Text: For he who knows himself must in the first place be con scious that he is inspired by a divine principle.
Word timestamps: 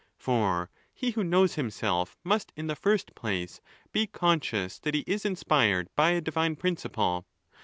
For 0.17 0.71
he 0.91 1.11
who 1.11 1.23
knows 1.23 1.53
himself 1.53 2.17
must 2.23 2.51
in 2.55 2.65
the 2.65 2.75
first 2.75 3.13
place 3.13 3.61
be 3.91 4.07
con 4.07 4.39
scious 4.39 4.81
that 4.81 4.95
he 4.95 5.01
is 5.05 5.25
inspired 5.27 5.89
by 5.95 6.09
a 6.13 6.21
divine 6.21 6.55
principle. 6.55 7.27